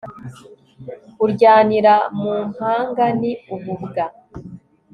uryanira 1.23 1.95
mumpanga 2.19 3.05
ni 3.19 3.31
ububwa 3.53 4.05